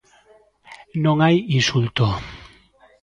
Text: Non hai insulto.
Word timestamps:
Non 1.03 1.17
hai 1.23 1.35
insulto. 1.59 2.05